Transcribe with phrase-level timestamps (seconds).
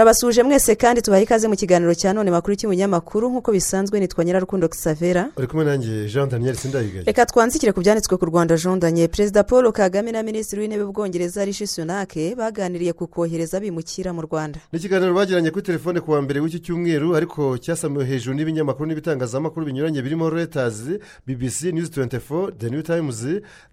[0.00, 3.28] turabasuje mwese kandi tubaha ikaze mu kiganiro cya none makuru cy'umunyamakuru.
[3.30, 8.16] Nk'uko bisanzwe nitwa nyirarukundo kisavera uri kumwe nanjye jean daniel sindayigaye reka twanzikire ku byanditswe
[8.16, 13.56] ku rwanda jondanye perezida paul kagame na minisitiri w'intebe w'ubwongereza rishi sunake baganiriye ku kohereza
[13.60, 14.56] abimukira mu rwanda.
[14.72, 19.66] Ni ikiganiro bagiranye kuri telefone ku wa mbere w'iki cyumweru ariko cyasamiwe hejuru n'ibinyamakuru n'ibitangazamakuru
[19.68, 20.96] binyuranye birimo retazi
[21.28, 23.20] bbc news 24 the new times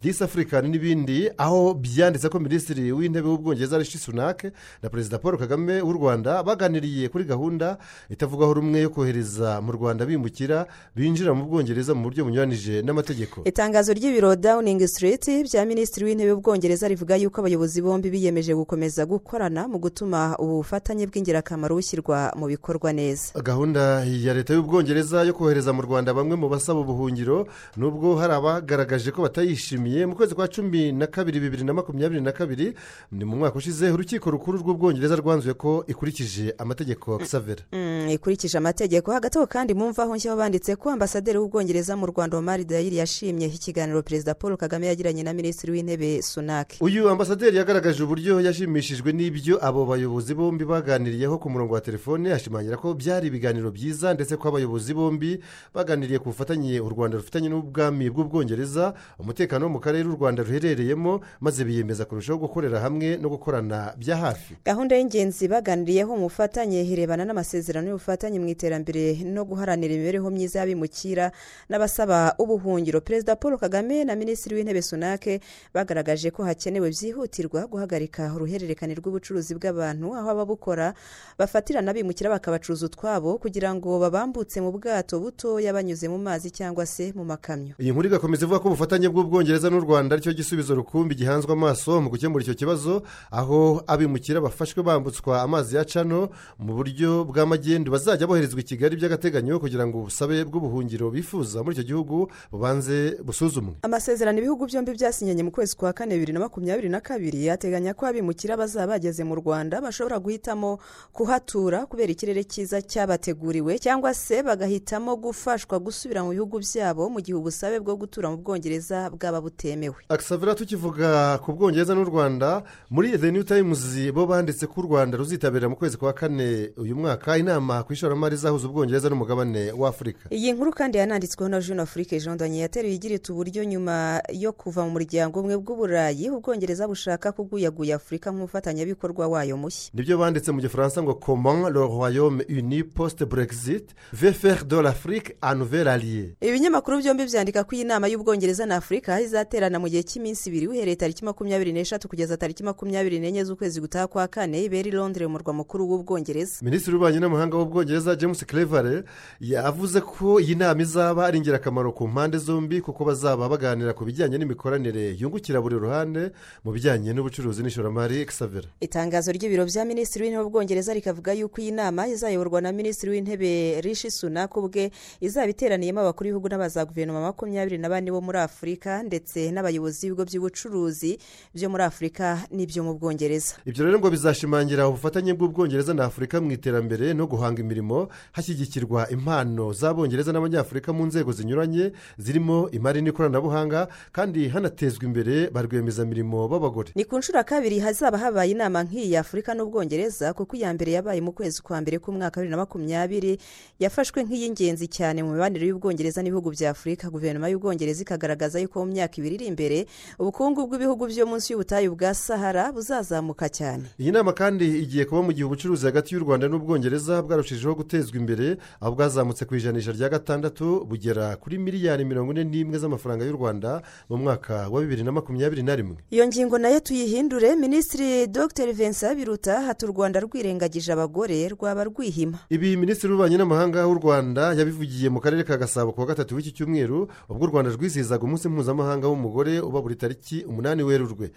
[0.04, 1.32] this african n'ibindi.
[1.40, 4.52] Aho byanditse ko minisitiri w'intebe w'ubwongereza rishi sunake
[4.84, 7.78] na perezida paul kagame w'u rwanda baganiriye kuri gahunda
[8.10, 10.66] itavugaho rumwe yo kohereza mu rwanda bimukira
[10.96, 13.42] binjira mu bwongereza mu buryo bunyuranije n'amategeko.
[13.46, 19.68] Itangazo ry'ibiro downing street bya minisitiri w'intebe w'ubwongereza rivuga yuko abayobozi bombi biyemeje gukomeza gukorana
[19.68, 23.34] mu gutuma ubufatanye bw'ingirakamaro bushyirwa mu bikorwa neza.
[23.44, 29.12] Gahunda ya leta y'ubwongereza yo kohereza mu rwanda bamwe mu basaba ubuhungiro nubwo hari abagaragaje
[29.12, 30.06] ko batayishimiye.
[30.06, 32.74] Mu kwezi kwa cumi na kabiri bibiri na makumyabiri na kabiri
[33.12, 39.12] ni mu mwaka ushize urukiko rukuru rw'ubwongereza rwanzuye ko ikurikije amategeko savera Mm, ikurikije amategeko
[39.12, 43.46] hagati aho kandi mumva aho nshyaho banditse ko ambasaderi w'ubwongereza mu rwanda omar dayiri yashimye
[43.48, 49.60] ikiganiro perezida paul kagame yagiranye na minisitiri w'intebe sunake uyu ambasaderi yagaragaje uburyo yashimishijwe n'ibyo
[49.66, 54.48] abo bayobozi bombi baganiriyeho ku murongo wa telefone ashimangira ko byari ibiganiro byiza ndetse ko
[54.48, 55.40] abayobozi bombi
[55.76, 61.20] baganiriye ku bufatanye u rwanda rufitanye n'ubwami bw'ubwongereza umutekano wo mu karere u rwanda ruherereyemo
[61.40, 64.56] maze biyemeza kurushaho gukorera hamwe no gukorana bya hafi.
[64.66, 71.32] Gahunda y'ingenzi baganiriyeho mu bufatanye irebana n'amasezerano y'ubufatanye mu iterambere no guharanira imibereho myiza y'abimukira
[71.70, 73.02] n'abasaba ubuhungiro.
[73.02, 75.40] Perezida paul kagame na minisitiri w'intebe sunake
[75.74, 80.94] bagaragaje ko hakenewe byihutirwa guhagarika uruhererekane rw'ubucuruzi bw'abantu aho ababukora
[81.40, 87.14] bafatirana abimukira bakabacuruza utwabo kugira ngo babambutse mu bwato butoya banyuze mu mazi cyangwa se
[87.16, 87.74] mu makamyo.
[87.80, 92.02] Iyi nkuru igakomeza ivuga ko ubufatanye bw'ubwongereza n'u rwanda ari cyo gisubizo rukumbi gihanzwe amaso
[92.02, 98.28] mu gukemura icyo kibazo aho abimukira bafashwe bambutswa amazi ya cano mu buryo bw'amagendu bazajya
[98.28, 103.80] boherezwa i kigali by'agateganyo kugira ngo ubusabe bw'ubuhungiro bifuza muri icyo gihugu bubanze busuzumwe.
[103.82, 108.06] Amasezerano ibihugu byombi byasinyanye mu kwezi kwa kane bibiri na makumyabiri na kabiri ateganya ko
[108.06, 110.80] abimukira bazaba bageze mu rwanda bashobora guhitamo
[111.14, 117.38] kuhatura kubera ikirere cyiza cyabateguriwe cyangwa se bagahitamo gufashwa gusubira mu bihugu byabo mu gihe
[117.38, 119.96] ubusabe bwo gutura mu bwongereza bwaba butemewe.
[120.10, 123.82] Akisavera tukivuga ku bwongereza n'u rwanda muri the new times
[124.14, 128.36] bo banditse ko u rwanda ruzitabira mu kwezi kwa kane uyu mwaka inama ku ishoramari
[128.36, 133.16] izahuza ubwongereza n'umugabane w'afurika iyi nkuru kandi yananditsweho na jean afurike jean daniel yateruye igira
[133.16, 139.58] iti uburyo nyuma yo kuva mu muryango umwe bw'uburayi ubwongereza bushaka kuguyaguya afurika nk'umufatanyabikorwa wayo
[139.58, 139.92] mushya.
[139.94, 145.36] Nibyo banditse mu gifaransa ngo comment le royaume uni post brexit ve faire de l'afrique
[145.42, 146.36] un nouvel allié.
[146.42, 150.96] Ibinyamakuru byombi byandika ko iyi nama y'ubwongereza na afurika izaterana mu gihe cy'iminsi ibiri uhereye
[150.96, 155.34] tariki makumyabiri n'eshatu kugeza tariki makumyabiri n'enye z'ukwezi gutaha kwa kane ibera i londres mu
[155.38, 156.62] murwa mukuru w'ubwongereza.
[156.62, 159.04] Minisitiri w'ububanyi n'amahanga w'ubwongereza james clevere
[159.42, 164.38] yavuze ko iyi nama izaba ari ingirakamaro ku mpande zombi kuko bazaba baganira ku bijyanye
[164.38, 166.32] n'imikoranire yungukira buri ruhande
[166.64, 168.26] mu bijyanye n'ubucuruzi n'ishoramari.
[168.26, 173.82] Xavera itangazo ry'ibiro bya minisitiri w'intebe w'ubwongereza rikavuga yuko iyi nama izayoborwa na minisitiri w'intebe
[173.82, 174.92] rishi sunaka ubwe
[175.22, 180.24] izaba iteraniyemo abakuru b'ibihugu n'abaza guverinoma makumyabiri na bane bo muri afurika ndetse n'abayobozi b'ibigo
[180.26, 181.18] by'ubucuruzi
[181.56, 183.56] byo muri afurika n'ibyo mu bwongereza.
[183.66, 189.74] Ibyo rero ngo bizashimangira ubufatanye bw'ubwongereza na afurika mu iterambere no guhanga imirimo hashyigikirwa impano
[189.74, 196.92] z'abongereza n'abanyafurika mu nzego zinyuranye zirimo imari n'ikoranabuhanga kandi hanatezwa imbere ba rwiyemezamirimo b'abagore.
[196.96, 200.92] Ni ku nshuro ya kabiri hazaba habaye inama nk'iyi ya afurika n'ubwongereza kuko iya mbere
[200.92, 203.38] yabaye mu kwezi kwa mbere k'umwaka wa bibiri na makumyabiri
[203.80, 207.10] yafashwe nk'iy'ingenzi cyane mu mibanire y'ubwongereza n'ibihugu bya afurika.
[207.10, 209.86] Guverinoma y'ubwongereza ikagaragaza yuko mu myaka ibiri iri imbere
[210.20, 213.84] ubukungu bw'ibihugu byo munsi y'ubutayu bwa sahara buzazamuka cyane.
[214.00, 218.58] Iyi nama kandi igiye kuba mu gihe ubucuruzi hagati y'u rwanda n'ubwongereza bwarushijeho gutezwa imbere
[218.82, 223.82] aho bwazamutse ku ijanisha rya gatandatu bugera kuri miliyari mirongo ine n'imwe z'amafaranga y'u rwanda
[224.10, 225.98] mu mwaka wa bibiri na makumyabiri na rimwe.
[226.10, 228.74] Iyo ngingo na yo tuyihindure minisitiri dr.
[228.74, 232.38] Vincent biruta hata u rwanda rwirengagije abagore rwaba rwihima.
[232.50, 236.52] Ibi minisitiri w'ububanyi n'amahanga w'u rwanda yabivugiye mu karere ka gasabo ku wa gatatu w'iki
[236.58, 241.30] cyumweru ubwo u rwanda rwizihizaga umunsi mpuzamahanga w'umugore uba buri tariki umunani werurwe.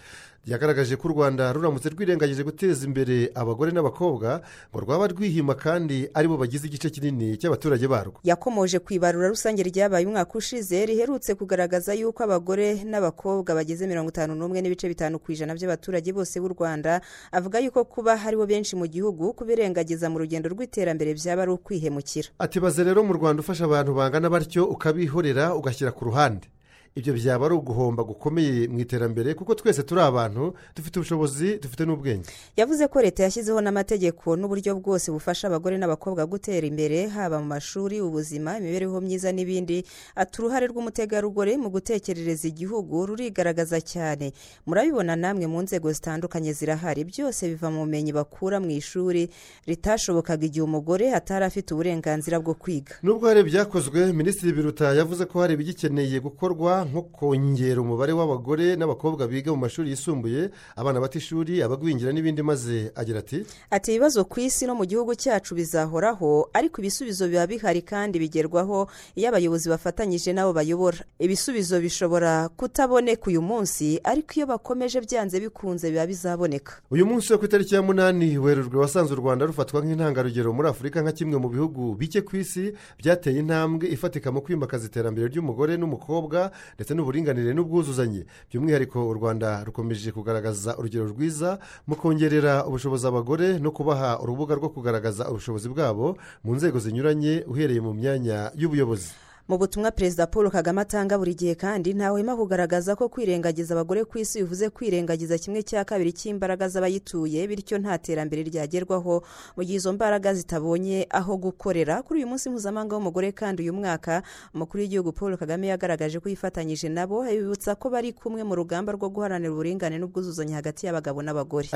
[0.46, 4.40] Yagaragaje ko u rwanda ruramutse rwirengagije guteza imbere abagore n'abakobwa
[4.72, 8.18] ngo rwaba rwihima kandi ari bo bagize igice kinini cy'abaturage barwo.
[8.24, 14.32] Yakomoje ku ibarura rusange ryabaye umwaka ushize riherutse kugaragaza yuko abagore n'abakobwa bagize mirongo itanu
[14.34, 17.00] n'umwe n'ibice bitanu ku ijana by'abaturage bose b'u rwanda
[17.32, 22.28] avuga yuko kuba haribo benshi mu gihugu kubirengagiza mu rugendo rw'iterambere byaba ari ukwihemukira.
[22.40, 26.48] Ati baze rero mu rwanda ufasha abantu bangana batyo ukabihorera ugashyira ku ruhande.
[26.94, 32.26] Ibyo byaba ari uguhomba gukomeye mu iterambere kuko twese turi abantu dufite ubushobozi dufite n'ubwenge.
[32.56, 38.00] Yavuze ko leta yashyizeho n'amategeko n'uburyo bwose bufasha abagore n'abakobwa gutera imbere haba mu mashuri
[38.02, 39.86] ubuzima imibereho myiza n'ibindi.
[40.18, 44.32] Ati uruhare rw'umutegarugori mu gutekerereza igihugu rurigaragaza cyane.
[44.66, 47.04] Murabibona namwe mu nzego zitandukanye zirahari.
[47.06, 49.30] Byose biva mu bumenyi bakura mu ishuri.
[49.66, 52.98] Ritashobokaga igihe umugore atari afite uburenganzira bwo kwiga.
[53.02, 59.26] Nubwo hari ibyakozwe minisitiri biruta yavuze ko hari ibigikeneye gukorwa nko kongera umubare w'abagore n'abakobwa
[59.28, 64.40] biga mu mashuri yisumbuye abana bata ishuri abagwingira n'ibindi maze agira ati ati ibibazo ku
[64.40, 70.32] isi no mu gihugu cyacu bizahoraho ariko ibisubizo biba bihari kandi bigerwaho iyo abayobozi bafatanyije
[70.32, 70.98] n'abo bayobora.
[71.18, 76.72] Ibisubizo bishobora kutaboneka uyu munsi ariko iyo bakomeje byanze bikunze biba bizaboneka.
[76.90, 81.02] Uyu munsi wo ku itariki ya munani werurwe wasanze u rwanda rufatwa nk'intangarugero muri afurika
[81.02, 86.50] nka kimwe mu bihugu bike ku isi byateye intambwe ifatika mu kwimakaza iterambere ry'umugore n'umukobwa
[86.74, 88.26] ndetse n'uburinganire n'ubwuzuzanye.
[88.50, 94.68] By'umwihariko u rwanda rukomeje kugaragaza urugero rwiza mu kongerera ubushobozi abagore no kubaha urubuga rwo
[94.68, 99.29] kugaragaza ubushobozi bwabo mu nzego zinyuranye uhereye mu myanya y'ubuyobozi.
[99.50, 104.18] Mu butumwa perezida paul kagame atanga buri gihe kandi ntawema kugaragaza ko kwirengagiza abagore ku
[104.18, 109.26] isi bivuze kwirengagiza kimwe cya kabiri cy'imbaraga z'abayituye bityo nta terambere ryagerwaho.
[109.58, 114.22] Mu gihe izo mbaraga zitabonye aho gukorera kuri uyu munsi mpuzamahanga w'umugore kandi uyu mwaka
[114.54, 119.10] umukuru w'igihugu paul kagame yagaragaje ko yifatanyije nabo bibutsa ko bari kumwe mu rugamba rwo
[119.10, 121.66] guharanira uburingane n'ubwuzuzanye hagati y'abagabo n'abagore.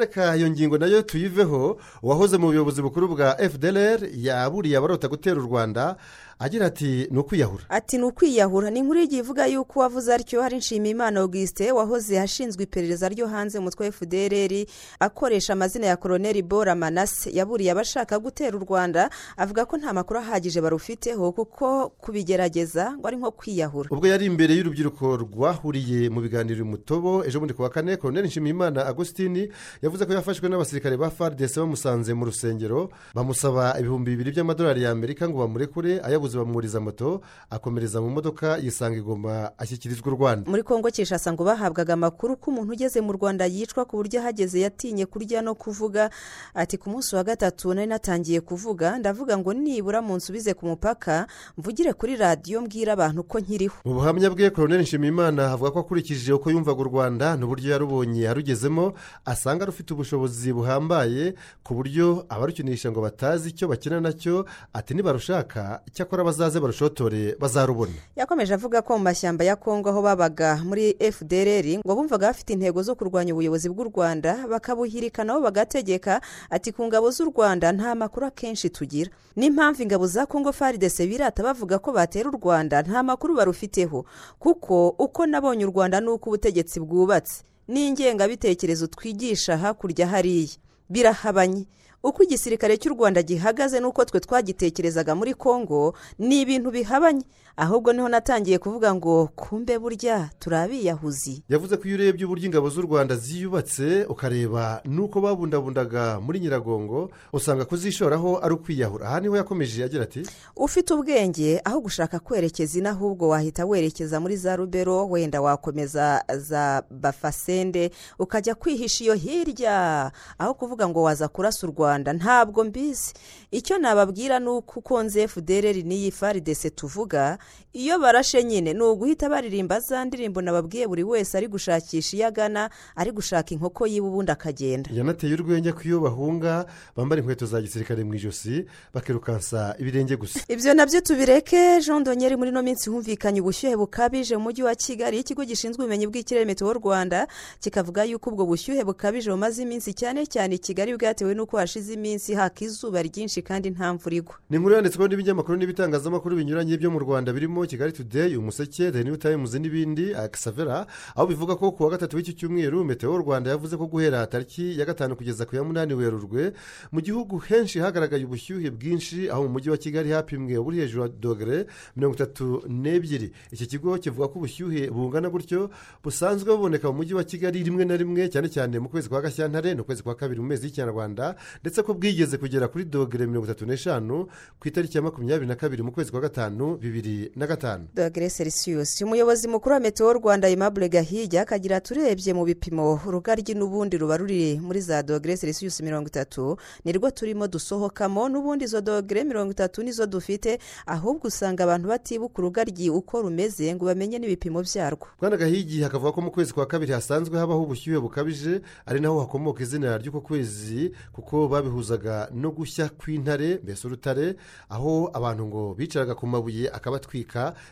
[0.00, 5.36] Reka iyo ngingo na yo tuyiveho uwahoze mu buyobozi bukuru bwa fdr yaburiye abarota gutera
[5.36, 5.96] u rwanda
[6.38, 8.70] agira ati ni ukwiyahura ati ni ukwiyahura.
[8.70, 13.58] Ni inkuru y'igihe ivuga yuko uwavuze atyo hari nshimiyimana augustin wahoze ashinzwe iperereza ryo hanze
[13.58, 14.52] umutwe fdr
[15.00, 20.20] akoresha amazina ya koroneri bora manase yaburiye abashaka gutera u rwanda avuga ko nta makuru
[20.20, 23.88] ahagije barufiteho kuko kubigerageza ngo ari nko kwiyahura.
[23.90, 28.86] Ubwo yari imbere y'urubyiruko rwahuriye mu biganiro mutobo ejo bundi ku wa kane koroneri nshimiyimana
[28.86, 29.48] agustin
[29.82, 35.38] yavuze ko yafashwe n'abasirikare ba fardc bamusanze mu rusengero bamusaba ibihumbi bibiri by'amadolari y'amerika ngo
[35.42, 37.07] bamurekure ayabuze bamwuriza moto.
[37.50, 40.50] Akomereza mu modoka yisanga igomba ashyikirizwa u rwanda.
[40.50, 44.60] Muri kongo kinshasa ngo bahabwaga amakuru ko umuntu ugeze mu rwanda yicwa ku buryo ahageze
[44.60, 46.10] yatinye kurya no kuvuga.
[46.54, 51.26] Ati ku munsi wa gatatu nari natangiye kuvuga ndavuga ngo nibura mu nsubize ku mupaka
[51.58, 53.76] mvugire kuri radiyo mbwira abantu ko nkiriho.
[53.84, 58.92] Mu buhamya bwe koroneri nshimiyimana avuga ko akurikije uko yumvaga u rwanda n'uburyo yarubonye arugezemo
[59.24, 65.80] asanga rufite ubushobozi buhambaye ku buryo abarukinisha ngo batazi icyo bakina na cyo ati nibarushaka
[65.86, 67.92] icyakora bazaze barushotore bazarubona.
[68.16, 72.82] Yakomeje avuga ko mu mashyamba ya kongo aho babaga muri fdr ngo bumvaga bafite intego
[72.82, 76.20] zo kurwanya ubuyobozi bw'u rwanda bakabuhirika nabo bagategeka
[76.50, 79.10] ati ku ngabo z'u rwanda nta makuru akenshi tugira.
[79.36, 84.04] N'impamvu ingabo za kongo faridese birata bavuga ko batera u rwanda nta makuru barufiteho
[84.38, 87.42] kuko uko nabonye u rwanda ni uko ubutegetsi bwubatse.
[87.68, 90.56] N'ingengabitekerezo twigisha hakurya hariya.
[90.90, 91.66] Birahabanye.
[92.08, 97.22] Uko igisirikare cy'u rwanda gihagaze n'uko twe twagitekerezaga muri congo ni ibintu bihabanye.
[97.58, 102.46] Ahubwo ni ho natangiye kuvuga ngo kumbe burya turi abiyahuzi yavuze ko iyo urebye uburyo
[102.46, 109.08] ingabo z'u rwanda ziyubatse ukareba n'uko babundabundaga muri nyiragongo usanga kuzishoraho ari ukwiyahura.
[109.08, 110.22] Aha ni ho yakomeje agira ati
[110.56, 116.82] ufite ubwenge aho gushaka kwerekeza ino ahubwo wahita werekeza muri za rubero wenda wakomeza za
[116.90, 120.12] bafasende ukajya kwihisha iyo hirya.
[120.38, 123.12] Aho kuvuga ngo waza kurasa u rwanda ntabwo mbizi.
[123.50, 127.38] Icyo nababwira ni uko ukonze fdr n'iyi faridese tuvuga
[127.72, 132.70] iyo barashe nyine ni uguhita baririmba za ndirimbo nababwiye buri wese ari gushakisha iyo agana
[132.96, 134.90] ari gushaka inkoko yiwe ubundi akagenda.
[134.94, 138.64] Yanateye urwenya ko iyo bahunga bambara inkweto za gisirikare mu ijosi
[138.94, 140.40] bakirukansa ibirenge gusa.
[140.48, 144.74] Ibyo na byo tubireke jean donyeri muri ino minsi humvikanye ubushyuhe bukabije mu mujyi wa
[144.74, 147.28] kigali ikigo gishinzwe ubumenyi bw'ikirere meteo rwanda
[147.60, 152.34] kikavuga yuko ubwo bushyuhe bukabije bumaze iminsi cyane cyane i kigali bwatewe n'uko hashize iminsi
[152.34, 154.34] haka izuba ryinshi kandi nta mvura igwa.
[154.50, 159.16] Ni inkuru yanditsweho n'ibinyamakuru n'ibitangazamakuru binyuranye byo mu rwanda birimo kigali today umuseke the new
[159.16, 163.86] times n'ibindi akisavera aho bivuga ko ku wa gatatu w'iki cyumweru meteo rwanda yavuze ko
[163.86, 166.52] guhera tariki ya gatanu kugeza ku ya munani werurwe
[166.92, 171.08] mu gihugu henshi hagaragaye ubushyuhe bwinshi aho mu mujyi wa kigali hapimwe buri hejuru ya
[171.08, 171.66] dogere
[171.96, 173.32] mirongo itatu n'ebyiri.
[173.52, 175.70] Iki kigo kivuga ko ubushyuhe bungana gutyo
[176.04, 179.74] busanzwe buboneka mu mujyi wa kigali rimwe na rimwe cyane cyane mu kwezi kwa gashyantare
[179.74, 183.66] ni ukwezi kwa kabiri mu mezi y'ikinyarwanda ndetse ko bwigeze kugera kuri dogere mirongo itatu
[183.66, 184.26] n'eshanu
[184.60, 189.04] ku itariki ya makumyabiri na kabiri mu kwezi kwa gatanu bibiri na gatanu dogere selisiyusi
[189.04, 194.60] umuyobozi mukuru wa meteo rwanda imabure gahijya akagira turebye mu bipimo urugaryi n'ubundi ruba ruri
[194.60, 200.06] muri za dogere selisiyusi mirongo itatu nirwo turimo dusohokamo n'ubundi izo dogere mirongo itatu nizo
[200.06, 205.06] dufite ahubwo usanga abantu batibuka urugaryi uko rumeze ngo bamenye n'ibipimo byarwo.
[205.20, 209.62] Bwana gahigi hakavuga ko mu kwezi kwa kabiri hasanzwe habaho ubushyuhe bukabije ari naho hakomoka
[209.62, 214.36] izina ry'uko kwezi kuko babihuzaga no gushya kw'intare mbese urutare
[214.68, 217.17] aho abantu ngo bicaraga ku mabuye akabatwika.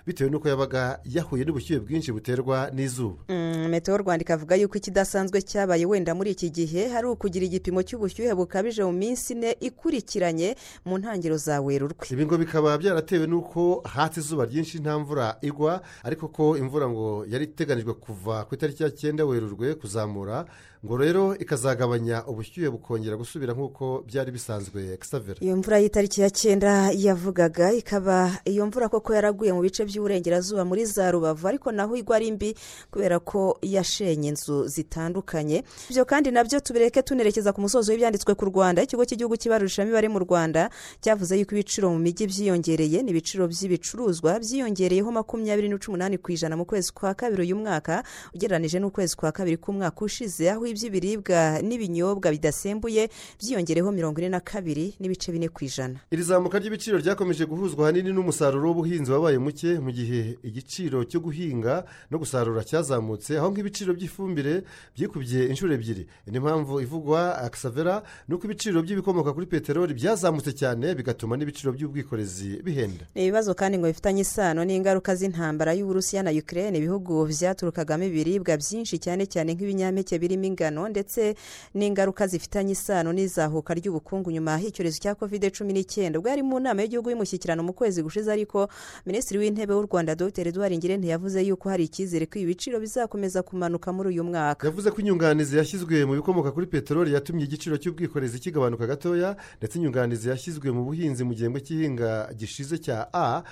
[0.07, 3.17] Bitewe n'uko yabaga yahuye n'ubushyuhe bwinshi buterwa n'izuba.
[3.29, 8.35] Mm, meteo rwanda ikavuga yuko ikidasanzwe cyabaye wenda muri iki gihe hari ukugira igipimo cy'ubushyuhe
[8.35, 12.07] bukabije mu minsi ine ikurikiranye mu ntangiriro za werurwe.
[12.11, 17.25] Ibi ngo bikaba byaratewe n'uko hatse izuba ryinshi nta mvura igwa ariko ko imvura ngo
[17.29, 20.45] yari iteganijwe kuva ku itariki ya cyenda werurwe kuzamura
[20.85, 26.91] ngo rero ikazagabanya ubushyuhe bukongera gusubira nk'uko byari bisanzwe kisavera iyo mvura y'itariki ya cyenda
[26.95, 32.17] yavugaga ikaba iyo mvura koko yaraguye mu bice by'uburengerazuba muri za rubavu ariko naho igwa
[32.17, 32.55] ari mbi
[32.91, 35.65] kubera ko yashenye inzu zitandukanye.
[35.91, 38.83] Ibyo kandi na byo tubireke tunerekeza ku musozo w'ibyanditswe ku rwanda.
[38.83, 45.09] Ikigo cy'igihugu cy'ibarurishamibare mu rwanda cyavuze yuko ibiciro mu mijyi byiyongereye ni ibiciro by'ibicuruzwa byiyongereyeho
[45.13, 48.03] makumyabiri n'uca umunani ku ijana mu kwezi kwa kabiri uyu mwaka
[48.35, 53.09] ugereranyije n'ukwezi kwa kabiri k'umwaka ushize aho iby'ibiribwa n'ibinyobwa bidasembuye
[53.41, 55.99] byiyongereyeho mirongo ine na kabiri n'ibice bine ku ijana.
[56.11, 61.85] Iri zamuka ry'ibiciro ryakomeje guhuzwa ahanini n'umusaruro w'ubuhinzi wabaye muke mu gihe igiciro cyo guhinga
[62.11, 64.65] no gusarura cyazamutse aho nk'ibiciro by'ifumbire
[64.97, 66.07] byikubye inshuro ebyiri.
[66.27, 72.63] Ni impamvu ivugwa akisavera ni uko ibiciro by'ibikomoka kuri peteroli byazamutse cyane bigatuma n'ibiciro by'ubwikorezi
[72.65, 73.05] bihenda.
[73.15, 76.79] Ni ibibazo kandi ngo bifitanye isano n'ingaruka z'intambara y'uburusiya na ukraine.
[76.79, 81.37] Ibihugu byaturukagamo ibiribwa byinshi cyane cyane nk'ibinyampeke birimo ingano ndetse
[81.77, 86.81] n'ingaruka zifitanye isano n'izahuka ry'ubukungu nyuma y'icyorezo cya kovide cumi n'icyenda ubwo yari mu nama
[86.83, 88.69] y'igihugu y'umushyikirano mu kwezi gushize ariko
[89.07, 90.49] minisitiri w'intebe w'u rwanda dr.
[90.49, 94.65] Eduard ngirente yavuze yuko hari icyizere ko ibi biciro bizakomeza kumanuka muri uyu mwaka.
[94.67, 100.29] Yavuze ko inyunganizi yashyizwe mu bikomoka kuri peteroli yatumye igiciro cy'ubwikorezi kigabanuka gatoya ndetse inyunganizi
[100.33, 103.43] yashyizwe mu buhinzi mu gihembwe cy'ihinga gishize cya a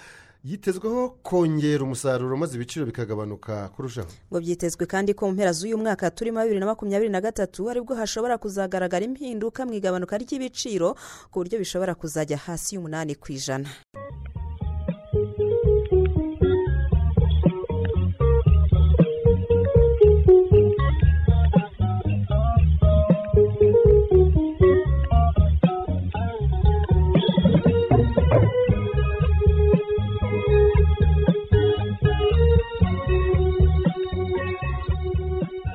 [0.45, 4.09] yitezweho kongera umusaruro maze ibiciro bikagabanuka kurushaho.
[4.31, 7.81] Ngo byitezwe kandi ko mu mpera z'uyu mwaka turimo bibiri na makumyabiri na gatatu ari
[7.81, 10.95] bwo hashobora kuzagaragara impinduka mu igabanuka ry'ibiciro
[11.33, 13.69] ku buryo bishobora kuzajya hasi y'umunani ku ijana.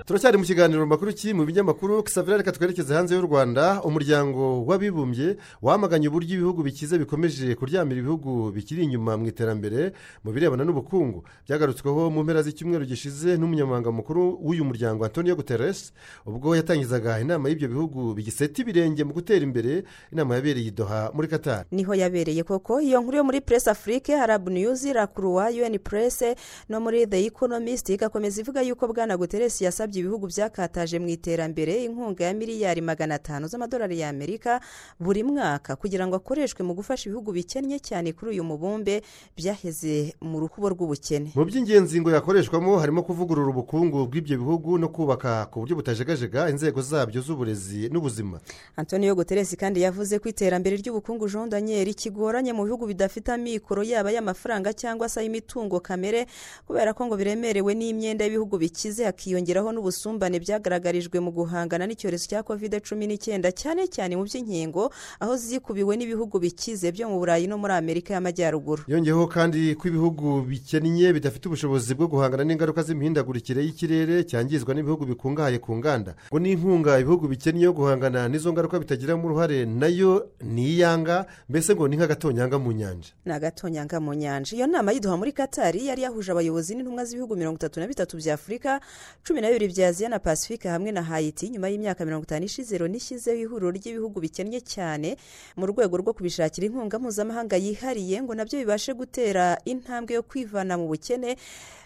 [0.10, 3.82] Turacyari mu kiganiro makuru ki mu binyamakuru kisavera reka twerekeze hanze y'u rwanda.
[3.86, 9.94] Umuryango w'abibumbye wamaganye uburyo ibihugu bikize bikomeje kuryamira ibihugu bikiri inyuma mu iterambere
[10.26, 11.22] mu birebana n'ubukungu.
[11.46, 15.94] Byagarutsweho mu mpera z'icyumweru gishize n'umunyamabanga mukuru w'uyu muryango antonio guterres
[16.26, 19.86] ubwo yatangizaga inama y'ibyo bihugu bigiseta ibirenge mu gutera imbere.
[20.10, 22.82] Inama yabereye i doha muri katari ni ho yabereye koko.
[22.82, 26.26] Iyo nkuru yo muri press afrique harabu niyuzi rakuruwa un press
[26.66, 32.24] no muri the economist igakomeza ivuga yuko bwana guterres yasabye ibihugu byakataje mu iterambere inkunga
[32.26, 34.60] ya miliyari magana atanu z'amadolari y'amerika
[35.00, 39.02] buri mwaka kugira ngo akoreshwe mu gufasha ibihugu bikennye cyane kuri uyu mubumbe
[39.38, 41.32] byaheze mu rukubo rw'ubukene.
[41.36, 46.82] Mu by'ingenzi ngo yakoreshwamo harimo kuvugurura ubukungu bw'ibyo bihugu no kubaka ku buryo butajegajega inzego
[46.82, 48.40] zabyo z'uburezi n'ubuzima.
[48.76, 54.12] Antonio guterres kandi yavuze ko iterambere ry'ubukungu jean daniel kigoranye mu bihugu bidafite amikoro yaba
[54.12, 56.28] y'amafaranga cyangwa se ay'imitungo kamere
[56.68, 62.78] kubera ko ngo biremerewe n'imyenda y'ibihugu bikize hakiyongeraho n'ubusumbane byagaragarijwe mu guhangana n'icyorezo cya kovide
[62.80, 67.74] cumi n'icyenda cyane cyane mu by'inkingo aho zikubiwe n'ibihugu bikize byo mu burayi no muri
[67.74, 68.86] amerika y'amajyaruguru.
[68.88, 75.58] Yongeyeho kandi ko ibihugu bikennye bidafite ubushobozi bwo guhangana n'ingaruka z'imihindagurikire y'ikirere cyangizwa n'ibihugu bikungahaye
[75.58, 76.14] ku nganda.
[76.30, 81.74] Ngo n'inkunga ibihugu bikennye yo guhangana n'izo ngaruka bitagiramo uruhare na yo ni iyanga mbese
[81.74, 83.10] ngo ni nk'agatonyanga mu nyanja.
[83.26, 84.54] Ni agatonyanga mu nyanja.
[84.54, 88.34] Iyo nama yiduha muri katari yari yahuje abayobozi n'intumwa z'ibihugu mirongo itatu na bitatu bya
[88.38, 88.80] afurika
[89.26, 92.78] cumi na bibiri bya aziya na pacifique hamwe na hayiti nyuma y'imyaka mirongo itanu ishize
[92.78, 95.16] loni ishyizeho ihuriro ry'ibihugu bikennye cyane
[95.56, 100.76] mu rwego rwo kubishakira inkunga mpuzamahanga yihariye ngo na byo bibashe gutera intambwe yo kwivana
[100.78, 101.40] mu bukene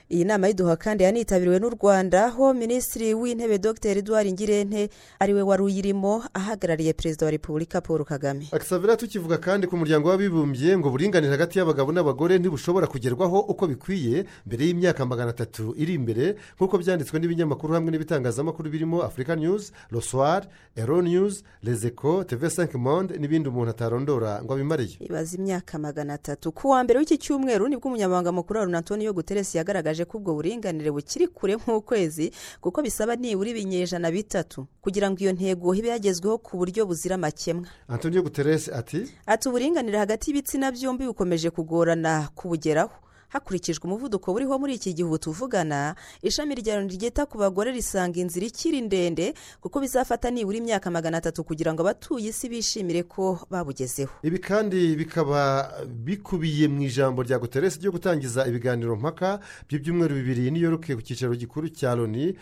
[0.09, 3.97] iyi nama y'iduha kandi yanitabiriwe n'u rwanda aho minisitiri w'intebe dr.
[3.97, 8.47] Edouard ngirente ari we wari uyirimo ahagarariye perezida wa repubulika paul kagame.
[8.51, 14.25] Akisabira tukivuga kandi ku muryango w'abibumbye ngo uburinganire hagati y'abagabo n'abagore ntibushobora kugerwaho uko bikwiye
[14.45, 20.45] mbere y'imyaka magana atatu iri imbere nk'uko byanditswe n'ibinyamakuru hamwe n'ibitangazamakuru birimo afurika news roswar
[20.75, 26.51] ero news rezeko tv cinq monde n'ibindi umuntu atarondora ngo abimareye ibaza imyaka magana atatu.
[26.51, 30.33] Ku wa mbere w'iki cyumweru ni bwo umunyamabanga mukuru wa runatoniyo guteresi yagaragaje ko ubwo
[30.33, 36.37] buringanire bukiri kure nk'ukwezi kuko bisaba nibura ibinyejana bitatu kugira ngo iyo ntego ibe yagezweho
[36.41, 42.93] ku buryo buzira amakemwa antonio guteresi ati ati uburinganire hagati y'ibitsina byombi bukomeje kugorana kubugeraho
[43.33, 48.19] hakurikijwe umuvuduko buriho muri iki gihe ubu tuvugana ishami rya loni ryita ku bagore risanga
[48.21, 53.39] inzira ikiri ndende kuko bizafata nibura imyaka magana atatu kugira ngo abatuye isi bishimire ko
[53.49, 54.11] babugezeho.
[54.23, 60.95] Ibi kandi bikaba bikubiye mu ijambo rya guteresi ryo gutangiza ibiganiro mpaka by'ibyumweru bibiri niyoroke
[60.95, 62.37] ku cyicaro gikuru cya loni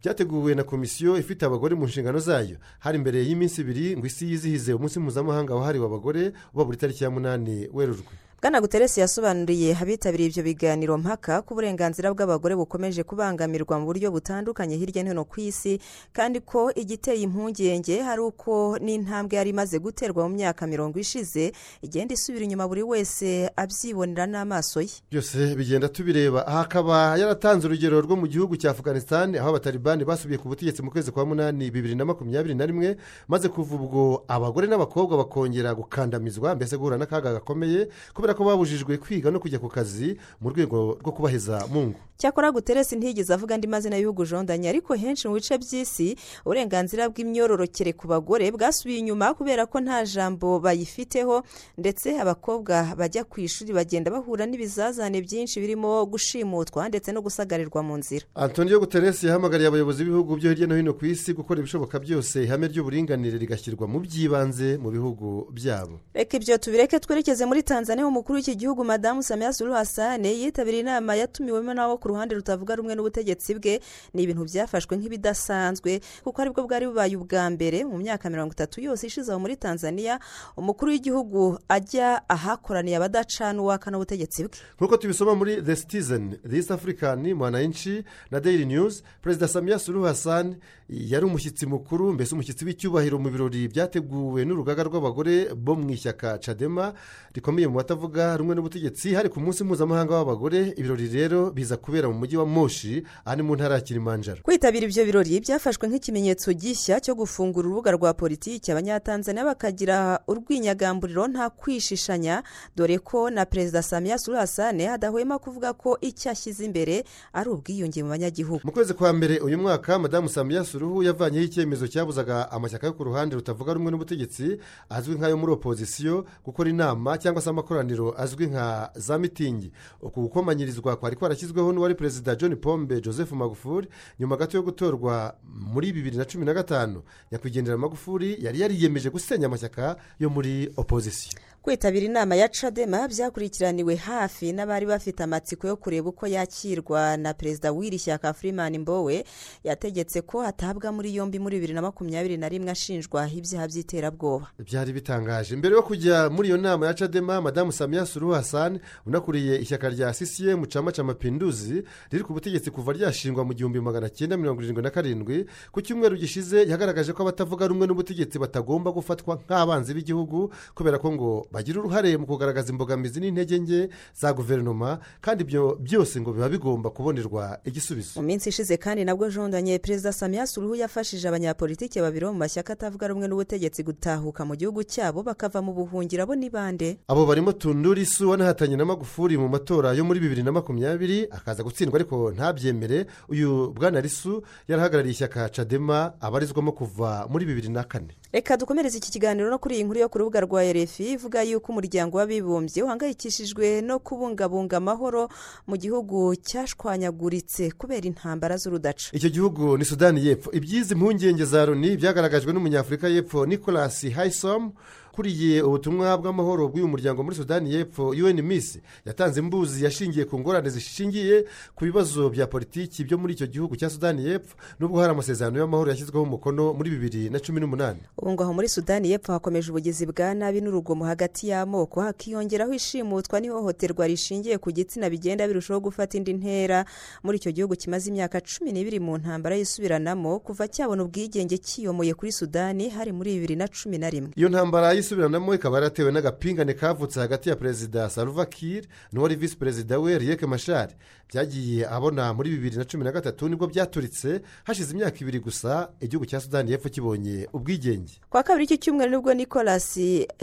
[0.00, 2.56] byateguwe na komisiyo ifite abagore mu nshingano zayo.
[2.80, 7.10] Hari imbere y'iminsi ibiri ngo isi yizihize umunsi mpuzamahanga wahariwe abagore uba buri tariki ya
[7.10, 8.08] munani werurwe.
[8.42, 14.76] Bwana guteresi yasobanuriye abitabiriye ibyo biganiro mpaka ko uburenganzira bw'abagore bukomeje kubangamirwa mu buryo butandukanye
[14.80, 15.76] hirya no hino ku isi
[16.12, 21.52] kandi ko igiteye impungenge hari uko n'intambwe yari imaze guterwa mu myaka mirongo ishize
[21.84, 24.88] igenda isubira inyuma buri wese abyibonera n'amaso ye.
[25.12, 26.46] Byose bigenda tubireba.
[26.48, 30.88] Aha akaba yaratanze urugero rwo mu gihugu cya afganistan aho abatalibani basubiye ku butegetsi mu
[30.90, 32.96] kwezi kwa munani bibiri na makumyabiri na rimwe
[33.28, 39.30] maze kuva ubwo abagore n'abakobwa bakongera gukandamizwa mbese guhura n'akaga gakomeye kubera ko babujijwe kwiga
[39.30, 43.64] no kujya ku kazi mu rwego rwo kubaheza mu ngo cyakora guteresi ntigeze avuga andi
[43.66, 49.64] mazina y'ibihugu jondanye ariko henshi mu bice by'isi uburenganzira bw'imyororokere ku bagore bwasubiye inyuma kubera
[49.66, 51.42] ko nta jambo bayifiteho
[51.80, 57.96] ndetse abakobwa bajya ku ishuri bagenda bahura n'ibizazane byinshi birimo gushimutwa ndetse no gusagarirwa mu
[57.96, 58.26] nzira.
[58.36, 62.68] Antonio guteresi yahamagariye abayobozi b'ibihugu byo hirya no hino ku isi gukora ibishoboka byose ihame
[62.68, 65.96] ry'uburinganire rigashyirwa mu by'ibanze mu bihugu byabo.
[66.14, 71.14] Reka ibyo tubireke twerekeze muri tanzania umukuru w'iki gihugu madamu samia suru hasane yitabiriye inama
[71.16, 73.80] yatumiwemo n'abo ku ruhande rutavuga rumwe n'ubutegetsi bwe.
[74.14, 78.80] Ni ibintu byafashwe nk'ibidasanzwe kuko ari bwo bwari bubaye ubwa mbere mu myaka mirongo itatu
[78.84, 80.20] yose ishize aho muri tanzania
[80.56, 84.52] umukuru w'igihugu ajya ahakoraniye abadacana uwaka n'ubutegetsi bwe.
[84.76, 90.04] Nk'uko tubisoma muri the citizen the east african mwananchi na daily news perezida samia suru
[90.04, 96.38] hassan yari umushyitsi mukuru mbese umushyitsi w'icyubahiro mu birori byateguwe n'urugaga rw'abagore bo mu ishyaka
[96.42, 96.92] cadema
[97.34, 102.18] rikomeye mu batavuga rumwe n'ubutegetsi hari ku munsi mpuzamahanga w'abagore ibirori rero biza kubera mu
[102.18, 106.98] mujyi wa moshi aha ni mu ntara ya kirimanjaro kwitabira ibyo birori byafashwe nk'ikimenyetso gishya
[107.00, 112.42] cyo gufungura urubuga rwa politiki abanyatanzania bakagira urwinyagamburiro nta kwishishanya
[112.76, 118.02] dore ko na perezida samia suru hasane adahwema kuvuga ko icyo ashyize imbere ari ubwiyunge
[118.02, 118.60] mu banyagihugu.
[118.64, 123.04] Mu kwezi kwa mbere uyu mwaka madamu samia suruhu yavanyeho icyemezo cyabuzaga amashyaka yo ku
[123.04, 124.56] ruhande rutavuga rumwe n'ubutegetsi
[124.88, 129.72] azwi nk'ayo muri opozisiyo gukora inama cyangwa se amakoraniro azwi nka za mitingi.
[130.00, 133.88] Uku gukomanyirizwa kwari kwarashyizweho n'uwari perezida john pombe joseph magufuri
[134.20, 137.02] nyuma gato yo gutorwa muri bibiri na cumi na gatanu.
[137.32, 141.38] Nyakwigendera magufuri yari yariyemeje gusenya amashyaka yo muri opozisiyo.
[141.62, 147.72] Kwitabira inama ya cadema byakurikiraniwe hafi n'abari bafite amatsiko yo kureba uko yakirwa na perezida
[147.72, 149.24] w'iri shyaka freeman mbowe
[149.64, 154.46] yategetse ko hatabwa muri yombi muri bibiri na makumyabiri na rimwe ashinjwa ibyaha by'iterabwoba.
[154.58, 155.56] Byari bitangaje.
[155.56, 160.12] Mbere yo kujya muri iyo nama ya cadema madamu samia suru hassan unakuriye ishyaka rya
[160.12, 164.90] ccm camaca mapinduzi riri ku butegetsi kuva ryashingwa mu gihumbi magana cyenda mirongo irindwi na
[164.90, 171.12] karindwi ku cyumweru gishize yagaragaje ko abatavuga rumwe n'ubutegetsi batagomba gufatwa nk'abanzi b'igihugu kubera ko
[171.12, 176.48] ngo bagira uruhare mu kugaragaza imbogamizi n'intege nke za guverinoma kandi ibyo byose ngo biba
[176.48, 178.20] bigomba kubonerwa igisubizo.
[178.20, 182.72] Mu minsi ishize kandi nabwo jondanye perezida samia suruhu yafashije abanyapolitiki babiri bo mu mashyaka
[182.72, 187.52] atavuga rumwe n'ubutegetsi gutahuka mu gihugu cyabo bakava mu buhungiro abo ni bande abo barimo
[187.52, 192.30] tunduri su wanahatanye na magufuri mu matora yo muri bibiri na makumyabiri akaza gutsindwa ariko
[192.30, 193.06] ntabyemere.
[193.28, 198.14] Uyu bwana risu yarahagarariye ishyaka cadema abarizwamo kuva muri bibiri na kane.
[198.32, 201.72] Reka dukomereze iki kiganiro no kuri iyi nkuru yo ku rubuga rwa rfi ivuga yuko
[201.72, 205.28] umuryango w'abibumbye uhangayikishijwe no kubungabunga amahoro
[205.66, 209.10] mu gihugu cyashwanyaguritse kubera intambara z'urudaca.
[209.12, 210.50] Icyo gihugu ni sudani y'epfo.
[210.52, 214.72] Iby'izi mpungenge za loni byagaragajwe n'umunyafurika y'epfo nicolas hayisomu
[215.12, 220.70] ukuriye ubutumwa bw'amahoro bw'uyu muryango muri sudani y'epfo un miss yatanze imbuzi yashingiye ku ngorane
[220.70, 221.44] zishingiye
[221.74, 225.90] ku bibazo bya politiki byo muri icyo gihugu cya sudani y'epfo nubwo hari amasezerano y'amahoro
[225.90, 227.98] yashyizweho umukono muri bibiri na cumi n'umunani.
[228.18, 232.00] Ubu ngaho muri sudani y'epfo hakomeje ubugizi bwa nabi n'urugomo hagati y'amoko.
[232.00, 236.84] Hakiyongeraho ishimutwa n'ihohoterwa rishingiye ku gitsina bigenda birushaho gufata indi ntera.
[237.22, 242.32] Muri icyo gihugu kimaze imyaka cumi n'ibiri mu ntambara yisubiranamo kuva cyabona ubwigenge kiyomoye kuri
[242.32, 244.30] sudani hari muri bibiri na cumi na rimwe.
[244.36, 249.98] Iyo ntambara yisubiranamo ikaba yaratewe n'agapingane kavutse hagati ya perezida salva kiir n'uwari visi perezida
[249.98, 250.94] we riyeke mashari
[251.28, 255.88] byagiye abona muri bibiri na cumi na gatatu ni bwo byaturitse hashize imyaka ibiri gusa
[256.00, 258.12] igihugu cya sudani y'epfo kibonye ubwigenge.
[258.30, 259.98] Kwa kabiri iki cyumweru ni bwo nicolas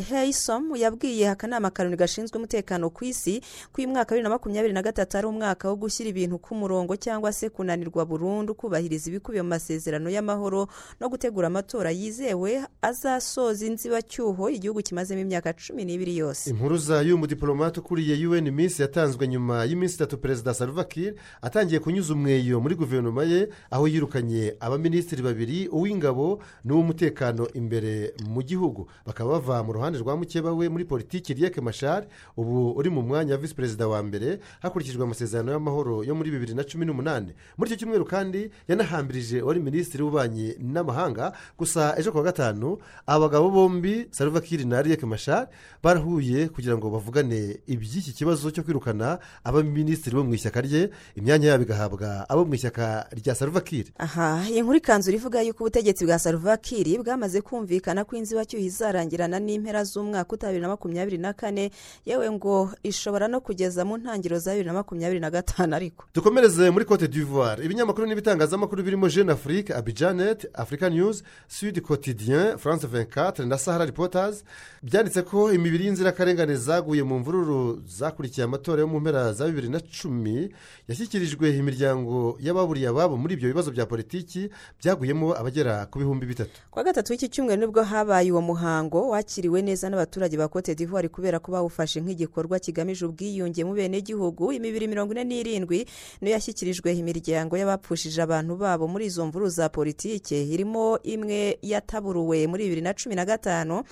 [0.09, 3.39] heyisom yabwiye akanama karindwi gashinzwe umutekano ku isi
[3.71, 6.55] ko uyu mwaka wa bibiri na makumyabiri na gatatu ari umwaka wo gushyira ibintu ku
[6.55, 10.67] murongo cyangwa se kunanirwa burundu kubahiriza ibikubiye mu masezerano y'amahoro
[10.99, 16.49] no gutegura amatora yizewe azasoza inzibacyuho igihugu kimazemo imyaka cumi n'ibiri yose.
[16.49, 22.13] Impuruza y'uyu mudiporomate ukuriye un minsi yatanzwe nyuma y'iminsi itatu perezida salva kiir atangiye kunyuza
[22.13, 28.87] umweyo muri guverinoma ye aho yirukanye abaminisitiri babiri uw'ingabo n'uw'umutekano imbere mu gihugu.
[29.05, 32.07] Bakaba bava mu ruhande rwa mukeba we muri politiki riyeke mashari
[32.37, 36.53] ubu uri mu mwanya wa visi perezida wa mbere hakurikijwe amasezerano y'amahoro yo muri bibiri
[36.53, 37.33] na cumi n'umunani.
[37.57, 44.07] Muri icyo cyumweru kandi yanahambirije wari minisitiri w'ububanyi n'amahanga gusa ejo kuwa gatanu abagabo bombi
[44.11, 45.47] salva kiir na riyeke mashari
[45.83, 51.63] barahuye kugira ngo bavugane iby'iki kibazo cyo kwirukana abaminisitiri bo mu ishyaka rye imyanya yabo
[51.63, 53.85] igahabwa abo mu ishyaka rya salva kiir.
[53.97, 59.39] Aha iyi nkuru ikanzu ivuga yuko ubutegetsi bwa salva kiir bwamaze kumvikana ko inzibacyuho izarangirana
[59.39, 61.71] n'impera z'umwaka uta bibiri na makumyabiri na kane
[62.05, 66.05] yewe ngo ishobora no kugeza mu ntangiriro za bibiri na makumyabiri na gatanu ariko.
[66.13, 67.63] Dukomereze muri cote d'ivoire.
[67.65, 73.85] Ibinyamakuru n'ibitangazamakuru birimo jeune afrique abijanet africa news sud quotidien france 24 na sahara
[74.27, 74.43] reporters
[74.83, 79.79] byanditse ko imibiri y'inzirakarengane zaguye mu mvururu zakurikiye amatora yo mu mpera za bibiri na
[79.79, 80.49] cumi
[80.87, 86.51] yashyikirijwe imiryango y'ababuriye ababo muri ibyo bibazo bya politiki byaguyemo abagera ku bihumbi bitatu.
[86.71, 91.09] Kuwa gatatu w'iki cyumweru ni bwo habaye uwo muhango wakiriwe neza n'abaturage ba cote d'ivoire
[91.09, 95.85] kubera ko bawufashe nk'igikorwa kigamije ubwiyunge mu bene gihugu imibiri mirongo ine n'irindwi
[96.21, 100.37] niyo yashyikirijwe imiryango y'abapfushije abantu babo muri izo mvuru za politiki.
[100.53, 103.83] Irimo imwe yataburuwe muri bibiri na cumi na gatanu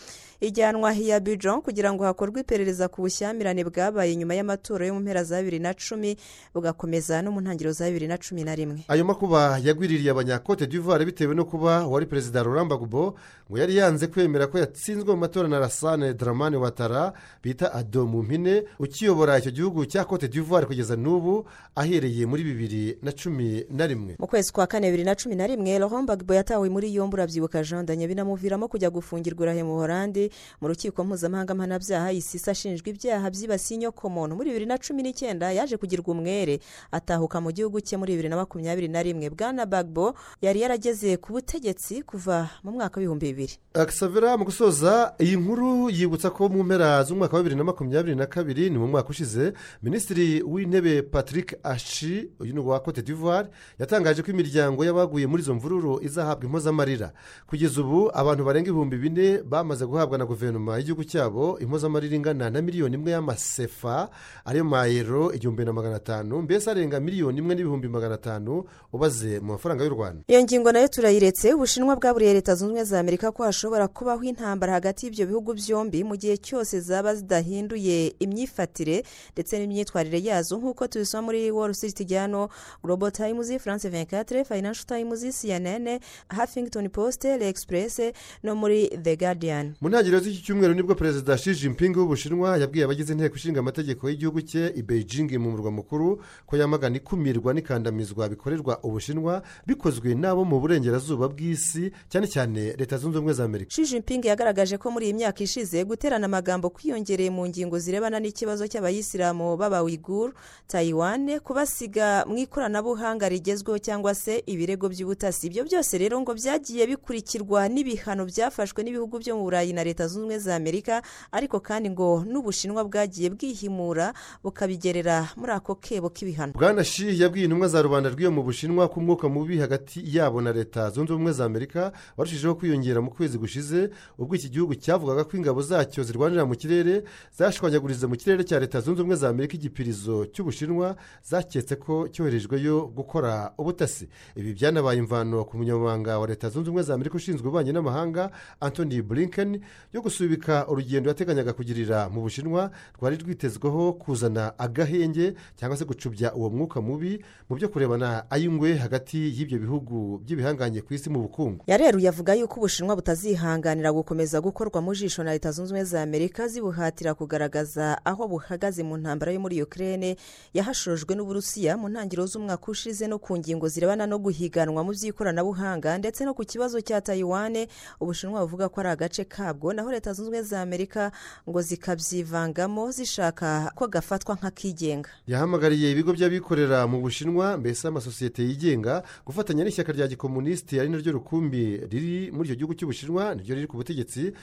[0.42, 5.24] ijyanwa hiya bijon kugira ngo hakorwe iperereza ku bushyamirane bwabaye nyuma y'amatora yo mu mpera
[5.24, 6.18] za bibiri na cumi
[6.54, 8.84] bugakomeza no mu ntangiriro za bibiri na cumi na rimwe.
[8.88, 13.16] Ayo makuba yagwiririye abanyakote d'ivoire bitewe no kuba uwari perezida Laurent Gbagbo
[13.50, 18.64] ngo yari yanze kwemera ko yatsinzwe mu matora na rasane daramani watara bita adomu mpine
[18.80, 21.46] ukiyobora icyo gihugu cya cote d'ivoire kugeza n'ubu
[21.76, 24.16] ahereye muri bibiri na cumi na rimwe.
[24.20, 27.86] Mu kwezi kwa kane bibiri na cumi na rimwe Gbagbo yatawe muri yombi urabyibuka jean
[27.86, 30.25] danye binamuviramo kujya gufungirwa mu buhorandi
[30.62, 34.36] mu rukiko mpuzamahanga mpanabyaha isisi ashinjwa ibyaha byibasiye inyokomuntu.
[34.36, 36.60] Muri bibiri na cumi n'icyenda yaje kugirwa umwere
[36.92, 39.30] atahuka mu gihugu cye muri bibiri na makumyabiri na rimwe.
[39.30, 43.54] Bwana bagbo yari yarageze ku butegetsi kuva mu mwaka w'ibihumbi bibiri.
[43.74, 48.26] Akisavera mu gusoza iyi nkuru yibutsa ko mu mpera z'umwaka wa bibiri na makumyabiri na
[48.26, 54.22] kabiri ni mu mwaka ushize minisitiri w'intebe patrick ashi uyu ni uwa cote d'ivoire yatangaje
[54.24, 57.12] ko imiryango y'abaguye muri izo mvururu izahabwa impozamarira.
[57.48, 62.62] Kugeza ubu abantu barenga ibihumbi bine bamaze guhabwa na guverinoma y'igihugu cyabo impozamarira ingana na
[62.62, 64.10] miliyoni imwe y'amasefa
[64.46, 69.52] ariyo mayero igihumbi na magana atanu mbese arenga miliyoni imwe n'ibihumbi magana atanu ubaze mu
[69.54, 70.24] mafaranga y'u rwanda.
[70.28, 74.24] Iyo ngingo na yo turayiretse ubushinwa bwaburiye leta zunze ubumwe za amerika ko hashobora kubaho
[74.24, 80.58] intambara hagati y'ibyo bihugu byombi mu gihe cyose zaba zidahinduye imyifatire ndetse n'imyitwarire yazo.
[80.58, 82.50] Nk'uko tubisoma muri wall street jyano
[82.84, 86.00] global times france 24 financial times cnn
[86.36, 88.02] huffington post le express
[88.44, 89.74] no muri the guardian.
[90.06, 94.42] Ntangiriro z'iki cyumweru ni bwo perezida Xi Jinping w'ubushinwa yabwiye abagize inteko ishinga amategeko y'igihugu
[94.42, 100.60] cye i beijing mu murwa mukuru ko yamagana ikumirwa n'ikandamizwa bikorerwa ubushinwa bikozwe n'abo mu
[100.62, 103.72] burengerazuba bw'isi cyane cyane leta zunze ubumwe za amerika.
[103.74, 108.68] Xi Jinping yagaragaje ko muri iyi myaka ishize guterana amagambo kwiyongereye mu ngingo zirebana n'ikibazo
[108.70, 110.34] cy'abayisilamu b'abawiguru
[110.70, 115.48] tayiwane kubasiga mu ikoranabuhanga rigezweho cyangwa se ibirego by'ubutasi.
[115.50, 120.20] Ibyo byose rero ngo byagiye bikurikirwa n'ibihano byafashwe n'ibihugu byo mu burayi na leta zunze
[120.20, 126.54] ubumwe za amerika ariko kandi ngo n'ubushinwa bwagiye bwihimura bukabigerera muri ako kebo k'ibihano.
[126.54, 130.52] Bwana shi yabwiye intumwa za rubanda rw'iyo mu bushinwa ko umwuka mubi hagati yabo na
[130.54, 135.38] leta zunze ubumwe za amerika warushijeho kwiyongera mu kwezi gushize ubwo iki gihugu cyavugaga ko
[135.38, 137.04] ingabo zacyo zirwanira mu kirere
[137.38, 143.54] zashwanyaguriza mu kirere cya leta zunze ubumwe za amerika igipirizo cy'ubushinwa zaketse ko cyoherejweyo gukora
[143.58, 144.08] ubutasi.
[144.36, 149.02] Ibi byanabaye imvano ku munyamabanga wa leta zunze ubumwe za amerika ushinzwe ububanyi n'amahanga anthony
[149.02, 149.62] blinken
[149.96, 156.50] yo gusubika urugendo yateganyaga kugirira mu bushinwa rwari rwitezweho kuzana agahenge cyangwa se gucubya uwo
[156.50, 161.64] mwuka mubi mu byo kurebana ay'ingwe hagati y'ibyo bihugu by'ibihanganye ku isi mu bukungu.
[161.68, 166.48] Yareruye avuga yuko ubushinwa butazihanganira gukomeza gukorwa mu jisho na leta zunze ubumwe za amerika
[166.48, 170.18] zibuhatira kugaragaza aho buhagaze mu ntambara yo muri ukraine
[170.54, 176.26] yahashojwe n'uburusiya mu ntangiriro z'umwaka ushize no ku ngingo zirebana no guhiganwa mu by'ikoranabuhanga ndetse
[176.28, 177.68] no ku kibazo cya tayiwane
[178.04, 181.12] ubushinwa buvuga ko ari agace kabwo naho leta zunze ubumwe za amerika
[181.50, 185.10] ngo zikabyivangamo zishaka ko gafatwa nk'akigenga.
[185.28, 191.78] Yahamagariye ibigo by'abikorera mu bushinwa mbese amasosiyete yigenga gufatanya n'ishyaka rya gikomunisiti ari naryo rukumbi
[191.86, 194.34] riri muri icyo gihugu cy'ubushinwa niryo riri ku butegetsi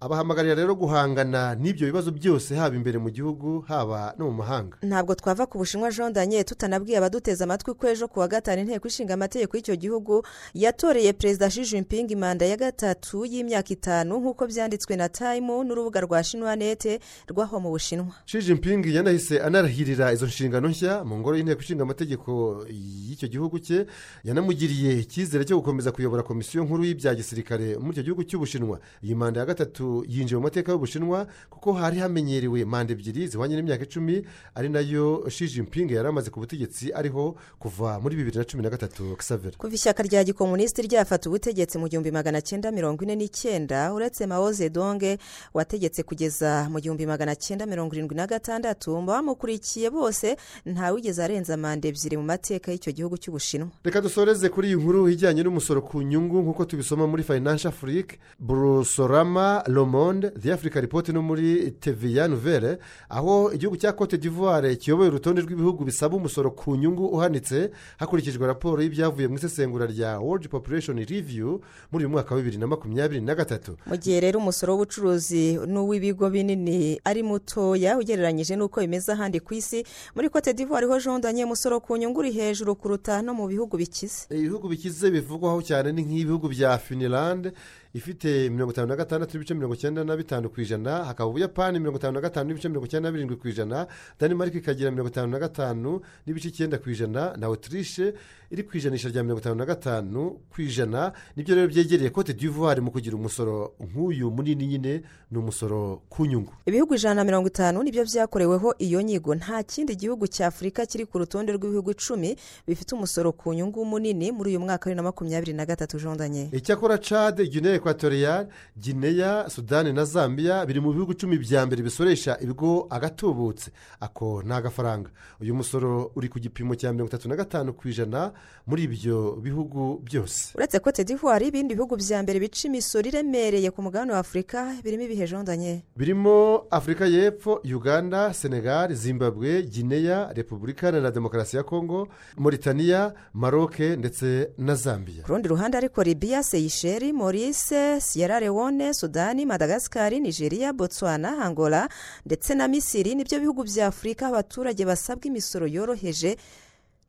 [0.00, 4.76] abahamagarira rero guhangana n'ibyo bibazo byose haba imbere mu gihugu haba no mu mahanga.
[4.82, 8.86] Ntabwo twava ku bushinwa jean daniel tutanabwiye abaduteze amatwi ko ejo ku wa gatanu inteko
[8.88, 10.22] ishinga amategeko y'icyo gihugu
[10.54, 16.22] yatoreye perezida Xi Jinping manda ya gatatu y'imyaka itanu nk'uko byanditswe na tayimu n'urubuga rwa
[16.22, 18.14] shinwa nete rwaho mu bushinwa.
[18.26, 23.86] Xi Jinping yanahise anarahirira izo nshingano nshya mu ngoro y'inteko ishinga amategeko y'icyo gihugu cye
[24.24, 29.40] yanamugiriye icyizere cyo gukomeza kuyobora komisiyo nkuru y'ibya gisirikare muri icyo gihugu cy'ubushinwa iyi manda
[29.42, 34.24] ya gatatu yinjiye mu mateka y'ubushinwa kuko hari hamenyerewe manda ebyiri zihwanye n'imyaka icumi
[34.54, 38.62] ari na yo Xi Jinping yari amaze ku butegetsi ariho kuva muri bibiri na cumi
[38.62, 39.16] na gatatu.
[39.16, 44.26] Kisavera kuva ishyaka rya gikomunisiti ryafata ubutegetsi mu gihumbi magana cyenda mirongo ine n'icyenda uretse
[44.26, 45.18] mao zedonge
[45.54, 51.56] wategetse kugeza mu gihumbi magana cyenda mirongo irindwi na gatandatu mu bamukurikiye bose ntawigeze arenza
[51.56, 53.68] manda ebyiri mu mateka y'icyo gihugu cy'ubushinwa.
[53.84, 59.62] Reka dusoreze kuri iyi nkuru ijyanye n'umusoro ku nyungu nk'uko tubisoma muri financial freak burusorama
[59.78, 65.40] lomonde the africa report no muri teviya nuvere aho igihugu cya cote d'ivoire kiyoboye urutonde
[65.42, 71.60] rw'ibihugu bisaba umusoro ku nyungu uhanitse hakurikijwe raporo y'ibyavuye mu isesengura rya world population review
[71.92, 73.76] muri uyu mwaka wa bibiri na makumyabiri na gatatu.
[73.86, 79.84] Mu gihe rero umusoro w'ubucuruzi n'uw'ibigo binini ari mutoya ugereranyije n'uko bimeze ahandi ku isi
[80.14, 83.76] muri cote d'ivoire ho jean daniel umusoro ku nyungu uri hejuru kuruta no mu bihugu
[83.76, 84.26] bikize.
[84.30, 87.52] Ibihugu bikize bivugwaho cyane ni nk'ibihugu bya finilande
[87.94, 91.98] ifite mirongo itanu na gatandatu n'ibice mirongo icyenda na bitanu ku ijana hakaba ubuyapani mirongo
[91.98, 93.86] itanu na gatanu n'ibice mirongo icyenda na birindwi ku ijana
[94.20, 98.14] danimarike ikagira mirongo itanu na gatanu n'ibice icyenda ku ijana na otirishe
[98.50, 101.12] iri ku ijanisha rya mirongo itanu na gatanu ku ijana.
[101.36, 106.52] Nibyo rero byegereye cote d'ivoire mu kugira umusoro nk'uyu munini nyine ni umusoro ku nyungu.
[106.66, 109.34] Ibihugu ijana na mirongo itanu ni byo byakoreweho iyo nyigo.
[109.34, 114.32] Nta kindi gihugu cya afurika kiri ku rutonde rw'ibihugu icumi bifite umusoro ku nyungu munini
[114.32, 116.48] muri uyu mwaka wa bibiri na makumyabiri na gatatu jean daniel.
[116.52, 122.38] Icyakora cade guinea ekwatoriyari gineya sudani na zambia biri mu bihugu icumi bya mbere bisoresha
[122.40, 123.70] ibigo agatubutse.
[124.00, 125.10] Ako ni agafaranga.
[125.40, 128.32] Uyu musoro uri ku gipimo cya mirongo itatu na gatanu ku ijana
[128.66, 130.52] muri ibyo bihugu byose.
[130.54, 135.02] Uretse cote d'ivoire ibindi bihugu bya mbere bica imisoro iremereye ku mugabane wa afurika birimo
[135.04, 135.80] ibihe jean daniel?
[135.96, 144.50] Birimo afurika y'epfo uganda senegal zimbabwe gineya repubulika iharanira demokarasi ya kongo moritaniya maroke ndetse
[144.58, 145.22] na zambia.
[145.22, 147.67] Ku rundi ruhande ariko libiya seyisheri morise
[148.00, 151.88] siyera leone sudani madagascar nigeria botswana angola
[152.26, 153.14] ndetse na misiri.
[153.14, 156.36] Nibyo bihugu bya afurika abaturage basabwa imisoro yoroheje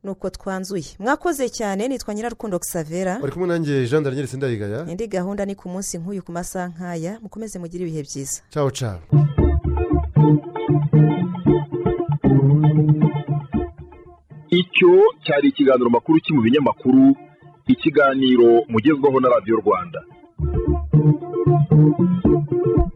[0.04, 0.84] nuko twanzuye.
[0.98, 4.86] Mwakoze cyane nitwa nyirarukundo xavera bari kumwe nanjye jean daniel sindayigaya.
[4.90, 7.18] Indi gahunda ni ku munsi nk'uyu ku masaha nk'aya.
[7.22, 8.40] Mukomeze mugire ibihe byiza.
[8.52, 9.00] Cawo cawo
[14.50, 14.90] icyo
[15.24, 17.14] cyari ikiganiro makuru ki mu binyamakuru
[17.72, 20.00] ikiganiro mugezwaho na radiyo rwanda.
[20.42, 20.64] Thank
[22.24, 22.89] you.